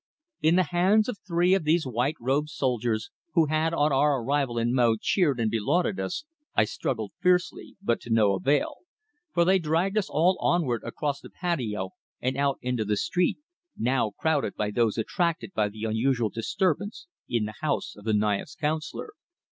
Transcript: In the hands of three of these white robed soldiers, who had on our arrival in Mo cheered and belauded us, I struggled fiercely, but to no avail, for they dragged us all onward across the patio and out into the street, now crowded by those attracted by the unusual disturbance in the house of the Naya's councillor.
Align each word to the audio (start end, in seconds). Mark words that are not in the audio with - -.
In 0.41 0.55
the 0.55 0.63
hands 0.63 1.07
of 1.07 1.19
three 1.19 1.53
of 1.53 1.63
these 1.63 1.85
white 1.85 2.15
robed 2.19 2.49
soldiers, 2.49 3.11
who 3.35 3.45
had 3.45 3.71
on 3.71 3.93
our 3.93 4.19
arrival 4.23 4.57
in 4.57 4.73
Mo 4.73 4.97
cheered 4.99 5.39
and 5.39 5.51
belauded 5.51 5.99
us, 5.99 6.25
I 6.55 6.63
struggled 6.63 7.11
fiercely, 7.21 7.75
but 7.83 8.01
to 8.01 8.09
no 8.09 8.33
avail, 8.33 8.77
for 9.31 9.45
they 9.45 9.59
dragged 9.59 9.99
us 9.99 10.09
all 10.09 10.39
onward 10.41 10.81
across 10.83 11.19
the 11.21 11.29
patio 11.29 11.91
and 12.19 12.35
out 12.35 12.57
into 12.63 12.83
the 12.83 12.97
street, 12.97 13.37
now 13.77 14.09
crowded 14.17 14.55
by 14.55 14.71
those 14.71 14.97
attracted 14.97 15.53
by 15.53 15.69
the 15.69 15.83
unusual 15.83 16.29
disturbance 16.29 17.05
in 17.29 17.45
the 17.45 17.53
house 17.61 17.95
of 17.95 18.03
the 18.03 18.13
Naya's 18.15 18.55
councillor. 18.55 19.13